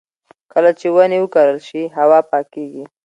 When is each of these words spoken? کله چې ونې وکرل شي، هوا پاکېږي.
کله 0.53 0.71
چې 0.79 0.87
ونې 0.95 1.17
وکرل 1.21 1.59
شي، 1.67 1.81
هوا 1.97 2.19
پاکېږي. 2.31 2.83